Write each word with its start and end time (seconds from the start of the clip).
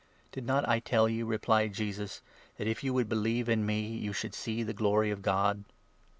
"Did 0.31 0.47
not 0.47 0.67
I 0.67 0.79
tell 0.79 1.07
you," 1.07 1.27
replied 1.27 1.75
Jesus, 1.75 2.23
"that, 2.57 2.65
if 2.65 2.83
you 2.83 2.91
would 2.91 3.05
40 3.05 3.09
believe 3.09 3.47
in 3.49 3.67
me, 3.67 3.81
you 3.85 4.13
should 4.13 4.33
see 4.33 4.63
the 4.63 4.73
glory 4.73 5.11
of 5.11 5.21
God 5.21 5.63